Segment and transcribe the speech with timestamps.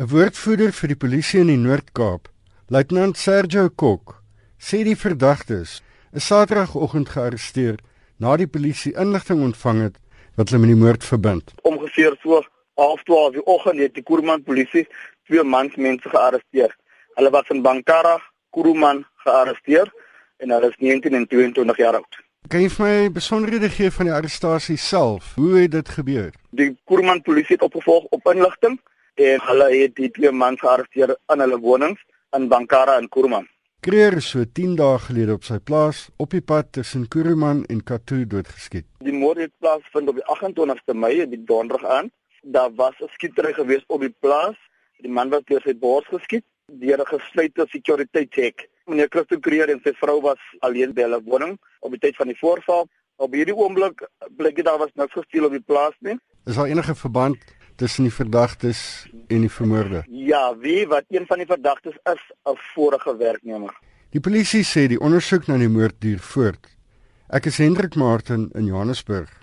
[0.00, 2.30] 'n Woordvoerder vir die polisie in die Noord-Kaap,
[2.72, 4.14] Luitenant Sergio Kok,
[4.56, 5.74] sê die verdagtes
[6.16, 7.76] is Saterdagoggend gearresteer
[8.16, 9.98] nadat die polisie inligting ontvang het
[10.40, 11.52] wat hulle met die moord verbind.
[11.68, 12.40] Ongeveer so
[12.80, 14.86] half 12 die oggend het die Kuruman polisie
[15.28, 16.72] twee mans mense gearresteer.
[17.20, 18.16] Hulle was in Bankara,
[18.56, 19.92] Kuruman gearresteer
[20.40, 22.22] en hulle is 19 en 22 jaar oud.
[22.48, 25.34] Kan jy vir my besonderhede gee van die arrestasie self?
[25.36, 26.32] Hoe het dit gebeur?
[26.56, 28.80] Die Kuruman polisie het opgevolg op inligting
[29.14, 32.00] en hulle het die twee mans gearresteer in hulle wonings
[32.36, 33.48] in Bankara en Kuruman.
[33.80, 37.78] Kreer is so 10 dae gelede op sy plaas op die pad tussen Kuruman en
[37.80, 38.84] Katu doodgeskiet.
[39.06, 42.10] Die moord het plaasvind op die 28ste Mei, die donderdag aan.
[42.42, 44.56] Daar was 'n skietery gewees op die plaas.
[45.00, 48.68] Die man was deur sy bors geskiet deur 'n gesluite security check.
[48.86, 52.26] Meneer Christo Kreer en sy vrou was alleen by hulle woning op die tyd van
[52.26, 52.88] die voorval.
[53.16, 56.18] Op hierdie oomblik blyk dit daar was niks gesteel op die plaas nie.
[56.46, 57.38] Is daar enige verband
[57.80, 58.80] tussen die verdagtes
[59.32, 60.04] en die vermoorde?
[60.08, 63.72] Ja, wie wat een van die verdagtes is 'n vorige werknemer.
[64.10, 66.66] Die polisie sê die ondersoek na die moord duur voort.
[67.28, 69.40] Ek is Hendrik Martin in Johannesburg.